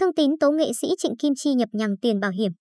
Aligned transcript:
Thương 0.00 0.14
Tín 0.14 0.38
tố 0.40 0.50
nghệ 0.50 0.72
sĩ 0.72 0.88
Trịnh 0.98 1.16
Kim 1.16 1.34
Chi 1.36 1.54
nhập 1.54 1.68
nhằng 1.72 1.96
tiền 2.02 2.20
bảo 2.20 2.30
hiểm. 2.30 2.52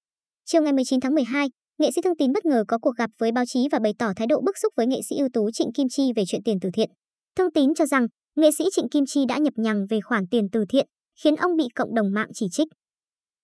Chiều 0.45 0.61
ngày 0.61 0.73
19 0.73 0.99
tháng 0.99 1.15
12, 1.15 1.47
nghệ 1.77 1.91
sĩ 1.91 2.01
Thương 2.01 2.17
Tín 2.17 2.31
bất 2.33 2.45
ngờ 2.45 2.63
có 2.67 2.77
cuộc 2.81 2.95
gặp 2.97 3.09
với 3.17 3.31
báo 3.31 3.45
chí 3.47 3.67
và 3.71 3.79
bày 3.83 3.93
tỏ 3.99 4.11
thái 4.15 4.27
độ 4.27 4.41
bức 4.45 4.57
xúc 4.57 4.73
với 4.77 4.87
nghệ 4.87 4.99
sĩ 5.09 5.15
ưu 5.17 5.29
tú 5.33 5.51
Trịnh 5.51 5.71
Kim 5.73 5.87
Chi 5.89 6.11
về 6.15 6.23
chuyện 6.27 6.41
tiền 6.45 6.57
từ 6.61 6.69
thiện. 6.73 6.89
Thương 7.35 7.51
Tín 7.51 7.73
cho 7.75 7.85
rằng 7.85 8.07
nghệ 8.35 8.49
sĩ 8.57 8.65
Trịnh 8.71 8.89
Kim 8.89 9.05
Chi 9.05 9.25
đã 9.27 9.37
nhập 9.37 9.53
nhằng 9.57 9.85
về 9.89 10.01
khoản 10.01 10.27
tiền 10.31 10.47
từ 10.51 10.65
thiện, 10.69 10.87
khiến 11.23 11.35
ông 11.35 11.55
bị 11.55 11.63
cộng 11.75 11.95
đồng 11.95 12.13
mạng 12.13 12.27
chỉ 12.33 12.47
trích. 12.51 12.67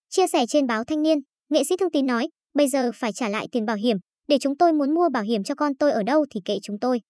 Chia 0.09 0.27
sẻ 0.27 0.45
trên 0.49 0.67
báo 0.67 0.83
Thanh 0.83 1.01
niên, 1.01 1.17
nghệ 1.49 1.63
sĩ 1.63 1.75
Thương 1.79 1.91
Tín 1.91 2.05
nói, 2.05 2.27
bây 2.53 2.67
giờ 2.67 2.91
phải 2.95 3.13
trả 3.13 3.29
lại 3.29 3.47
tiền 3.51 3.65
bảo 3.65 3.75
hiểm, 3.75 3.97
để 4.27 4.37
chúng 4.41 4.57
tôi 4.57 4.73
muốn 4.73 4.93
mua 4.93 5.09
bảo 5.09 5.23
hiểm 5.23 5.43
cho 5.43 5.55
con 5.55 5.75
tôi 5.75 5.91
ở 5.91 6.03
đâu 6.03 6.25
thì 6.31 6.41
kệ 6.45 6.57
chúng 6.63 6.79
tôi. 6.79 7.01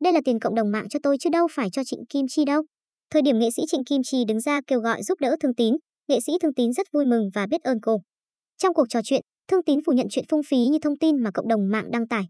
Đây 0.00 0.12
là 0.12 0.20
tiền 0.24 0.40
cộng 0.40 0.54
đồng 0.54 0.70
mạng 0.70 0.88
cho 0.88 0.98
tôi 1.02 1.16
chứ 1.20 1.30
đâu 1.30 1.48
phải 1.50 1.68
cho 1.72 1.84
Trịnh 1.84 2.06
Kim 2.08 2.26
Chi 2.28 2.44
đâu. 2.44 2.62
Thời 3.10 3.22
điểm 3.22 3.38
nghệ 3.38 3.48
sĩ 3.56 3.62
Trịnh 3.68 3.84
Kim 3.84 4.02
Chi 4.04 4.24
đứng 4.28 4.40
ra 4.40 4.60
kêu 4.66 4.80
gọi 4.80 5.02
giúp 5.02 5.20
đỡ 5.20 5.36
Thương 5.40 5.54
Tín, 5.54 5.74
nghệ 6.12 6.20
sĩ 6.20 6.32
Thương 6.42 6.54
Tín 6.54 6.72
rất 6.72 6.86
vui 6.92 7.04
mừng 7.04 7.30
và 7.34 7.46
biết 7.46 7.62
ơn 7.62 7.80
cô. 7.80 8.00
Trong 8.58 8.74
cuộc 8.74 8.86
trò 8.88 9.00
chuyện, 9.04 9.20
Thương 9.48 9.62
Tín 9.62 9.80
phủ 9.86 9.92
nhận 9.92 10.06
chuyện 10.10 10.24
phung 10.28 10.42
phí 10.42 10.56
như 10.56 10.78
thông 10.82 10.98
tin 10.98 11.22
mà 11.22 11.30
cộng 11.34 11.48
đồng 11.48 11.70
mạng 11.70 11.90
đăng 11.90 12.08
tải. 12.08 12.24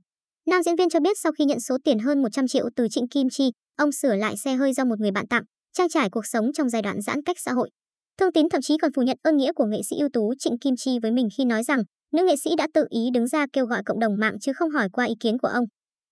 Nam 0.46 0.62
diễn 0.62 0.76
viên 0.76 0.90
cho 0.90 1.00
biết 1.00 1.18
sau 1.18 1.32
khi 1.32 1.44
nhận 1.44 1.60
số 1.60 1.76
tiền 1.84 1.98
hơn 1.98 2.22
100 2.22 2.48
triệu 2.48 2.68
từ 2.76 2.86
Trịnh 2.90 3.08
Kim 3.08 3.30
Chi, 3.30 3.50
ông 3.76 3.92
sửa 3.92 4.14
lại 4.14 4.36
xe 4.36 4.54
hơi 4.54 4.72
do 4.72 4.84
một 4.84 5.00
người 5.00 5.10
bạn 5.10 5.26
tặng, 5.26 5.42
trang 5.72 5.88
trải 5.88 6.10
cuộc 6.10 6.26
sống 6.26 6.52
trong 6.52 6.68
giai 6.68 6.82
đoạn 6.82 7.00
giãn 7.00 7.22
cách 7.22 7.36
xã 7.38 7.52
hội. 7.52 7.70
Thương 8.18 8.32
Tín 8.32 8.48
thậm 8.48 8.60
chí 8.62 8.78
còn 8.78 8.92
phủ 8.92 9.02
nhận 9.02 9.16
ơn 9.22 9.36
nghĩa 9.36 9.52
của 9.52 9.66
nghệ 9.66 9.80
sĩ 9.90 9.96
ưu 9.98 10.08
tú 10.12 10.34
Trịnh 10.38 10.58
Kim 10.58 10.74
Chi 10.76 10.98
với 11.02 11.10
mình 11.10 11.28
khi 11.36 11.44
nói 11.44 11.62
rằng 11.64 11.82
nữ 12.12 12.24
nghệ 12.26 12.36
sĩ 12.36 12.50
đã 12.56 12.68
tự 12.74 12.84
ý 12.90 13.10
đứng 13.14 13.26
ra 13.26 13.46
kêu 13.52 13.66
gọi 13.66 13.82
cộng 13.86 14.00
đồng 14.00 14.18
mạng 14.18 14.36
chứ 14.40 14.52
không 14.52 14.70
hỏi 14.70 14.88
qua 14.92 15.04
ý 15.04 15.14
kiến 15.20 15.38
của 15.38 15.48
ông. 15.48 15.64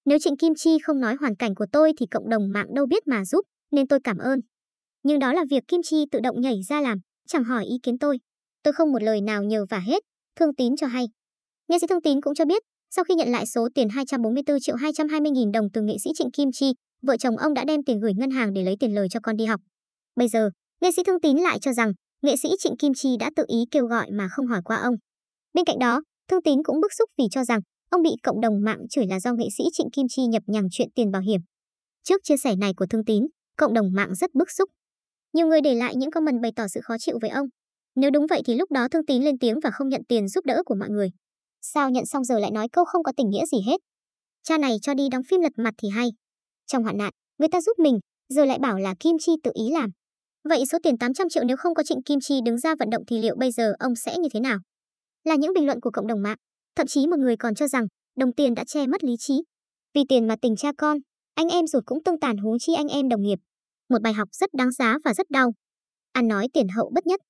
Nếu 0.04 0.18
Trịnh 0.18 0.36
Kim 0.36 0.54
Chi 0.54 0.78
không 0.82 1.00
nói 1.00 1.14
hoàn 1.20 1.36
cảnh 1.36 1.54
của 1.54 1.66
tôi 1.72 1.92
thì 1.98 2.06
cộng 2.10 2.28
đồng 2.28 2.52
mạng 2.52 2.74
đâu 2.74 2.86
biết 2.86 3.06
mà 3.06 3.24
giúp, 3.24 3.44
nên 3.70 3.86
tôi 3.86 3.98
cảm 4.04 4.18
ơn. 4.18 4.40
Nhưng 5.02 5.18
đó 5.18 5.32
là 5.32 5.44
việc 5.50 5.62
Kim 5.68 5.80
Chi 5.82 6.04
tự 6.12 6.20
động 6.22 6.40
nhảy 6.40 6.56
ra 6.68 6.80
làm, 6.80 6.98
chẳng 7.30 7.44
hỏi 7.44 7.64
ý 7.64 7.76
kiến 7.82 7.98
tôi. 7.98 8.18
Tôi 8.62 8.72
không 8.72 8.92
một 8.92 9.02
lời 9.02 9.20
nào 9.20 9.42
nhờ 9.42 9.66
vả 9.70 9.78
hết, 9.78 10.02
Thương 10.36 10.54
Tín 10.54 10.76
cho 10.76 10.86
hay. 10.86 11.04
Nghệ 11.68 11.78
sĩ 11.78 11.86
Thương 11.86 12.02
Tín 12.02 12.20
cũng 12.20 12.34
cho 12.34 12.44
biết, 12.44 12.62
sau 12.94 13.04
khi 13.04 13.14
nhận 13.14 13.28
lại 13.28 13.46
số 13.46 13.68
tiền 13.74 13.88
244 13.88 14.60
triệu 14.60 14.76
220 14.76 15.30
nghìn 15.30 15.52
đồng 15.52 15.70
từ 15.72 15.82
nghệ 15.82 15.94
sĩ 16.04 16.10
Trịnh 16.14 16.30
Kim 16.30 16.48
Chi, 16.52 16.72
vợ 17.02 17.16
chồng 17.16 17.36
ông 17.36 17.54
đã 17.54 17.64
đem 17.64 17.84
tiền 17.84 18.00
gửi 18.00 18.12
ngân 18.16 18.30
hàng 18.30 18.52
để 18.52 18.62
lấy 18.62 18.76
tiền 18.80 18.94
lời 18.94 19.08
cho 19.10 19.20
con 19.22 19.36
đi 19.36 19.44
học. 19.44 19.60
Bây 20.16 20.28
giờ, 20.28 20.50
nghệ 20.80 20.90
sĩ 20.96 21.02
Thương 21.06 21.20
Tín 21.20 21.36
lại 21.36 21.58
cho 21.58 21.72
rằng 21.72 21.92
nghệ 22.22 22.36
sĩ 22.36 22.48
Trịnh 22.58 22.76
Kim 22.76 22.94
Chi 22.94 23.16
đã 23.20 23.30
tự 23.36 23.44
ý 23.48 23.64
kêu 23.70 23.86
gọi 23.86 24.06
mà 24.12 24.28
không 24.30 24.46
hỏi 24.46 24.60
qua 24.64 24.76
ông. 24.76 24.94
Bên 25.54 25.64
cạnh 25.64 25.78
đó, 25.78 26.02
Thương 26.28 26.42
Tín 26.42 26.62
cũng 26.64 26.80
bức 26.80 26.92
xúc 26.98 27.10
vì 27.18 27.24
cho 27.30 27.44
rằng 27.44 27.60
ông 27.90 28.02
bị 28.02 28.10
cộng 28.22 28.40
đồng 28.40 28.64
mạng 28.64 28.78
chửi 28.90 29.06
là 29.06 29.20
do 29.20 29.32
nghệ 29.32 29.46
sĩ 29.58 29.64
Trịnh 29.72 29.90
Kim 29.92 30.06
Chi 30.08 30.26
nhập 30.26 30.42
nhằng 30.46 30.68
chuyện 30.70 30.88
tiền 30.94 31.10
bảo 31.10 31.22
hiểm. 31.22 31.40
Trước 32.04 32.20
chia 32.24 32.36
sẻ 32.36 32.56
này 32.56 32.72
của 32.76 32.86
Thương 32.86 33.04
Tín, 33.04 33.26
cộng 33.56 33.74
đồng 33.74 33.92
mạng 33.92 34.14
rất 34.14 34.34
bức 34.34 34.50
xúc. 34.50 34.70
Nhiều 35.32 35.46
người 35.46 35.60
để 35.60 35.74
lại 35.74 35.96
những 35.96 36.10
comment 36.10 36.42
bày 36.42 36.52
tỏ 36.56 36.68
sự 36.68 36.80
khó 36.82 36.98
chịu 36.98 37.18
với 37.22 37.30
ông. 37.30 37.46
Nếu 37.96 38.10
đúng 38.10 38.26
vậy 38.26 38.42
thì 38.46 38.54
lúc 38.54 38.72
đó 38.72 38.88
Thương 38.88 39.06
Tín 39.06 39.22
lên 39.22 39.38
tiếng 39.38 39.60
và 39.62 39.70
không 39.70 39.88
nhận 39.88 40.04
tiền 40.08 40.28
giúp 40.28 40.44
đỡ 40.44 40.62
của 40.66 40.74
mọi 40.74 40.88
người. 40.88 41.10
Sao 41.62 41.90
nhận 41.90 42.06
xong 42.06 42.24
giờ 42.24 42.38
lại 42.38 42.50
nói 42.50 42.68
câu 42.72 42.84
không 42.84 43.02
có 43.02 43.12
tình 43.16 43.30
nghĩa 43.30 43.46
gì 43.46 43.58
hết? 43.66 43.76
Cha 44.42 44.58
này 44.58 44.76
cho 44.82 44.94
đi 44.94 45.08
đóng 45.12 45.22
phim 45.30 45.40
lật 45.40 45.52
mặt 45.56 45.74
thì 45.82 45.88
hay. 45.88 46.08
Trong 46.66 46.82
hoạn 46.82 46.98
nạn, 46.98 47.12
người 47.38 47.48
ta 47.48 47.60
giúp 47.60 47.78
mình, 47.78 47.98
giờ 48.28 48.44
lại 48.44 48.58
bảo 48.58 48.78
là 48.78 48.94
Kim 49.00 49.16
Chi 49.20 49.32
tự 49.42 49.50
ý 49.54 49.70
làm. 49.70 49.90
Vậy 50.48 50.66
số 50.66 50.78
tiền 50.82 50.98
800 50.98 51.28
triệu 51.28 51.44
nếu 51.44 51.56
không 51.56 51.74
có 51.74 51.82
Trịnh 51.82 52.02
Kim 52.02 52.18
Chi 52.20 52.40
đứng 52.44 52.58
ra 52.58 52.74
vận 52.78 52.90
động 52.90 53.02
thì 53.06 53.18
liệu 53.18 53.36
bây 53.38 53.52
giờ 53.52 53.72
ông 53.78 53.96
sẽ 53.96 54.18
như 54.18 54.28
thế 54.32 54.40
nào? 54.40 54.58
Là 55.24 55.34
những 55.34 55.52
bình 55.54 55.66
luận 55.66 55.80
của 55.80 55.90
cộng 55.90 56.06
đồng 56.06 56.22
mạng. 56.22 56.36
Thậm 56.76 56.86
chí 56.86 57.06
một 57.06 57.18
người 57.18 57.36
còn 57.36 57.54
cho 57.54 57.68
rằng 57.68 57.86
đồng 58.16 58.32
tiền 58.32 58.54
đã 58.54 58.64
che 58.66 58.86
mất 58.86 59.04
lý 59.04 59.12
trí. 59.18 59.34
Vì 59.94 60.02
tiền 60.08 60.28
mà 60.28 60.36
tình 60.42 60.56
cha 60.56 60.72
con, 60.78 60.98
anh 61.34 61.48
em 61.48 61.66
ruột 61.66 61.82
cũng 61.86 62.02
tương 62.04 62.20
tàn 62.20 62.36
huống 62.36 62.58
chi 62.58 62.72
anh 62.74 62.88
em 62.88 63.08
đồng 63.08 63.22
nghiệp. 63.22 63.38
Một 63.90 64.02
bài 64.02 64.12
học 64.12 64.28
rất 64.32 64.54
đáng 64.54 64.72
giá 64.72 64.98
và 65.04 65.14
rất 65.14 65.30
đau. 65.30 65.54
Ăn 66.12 66.28
nói 66.28 66.48
tiền 66.52 66.68
hậu 66.68 66.90
bất 66.94 67.06
nhất. 67.06 67.20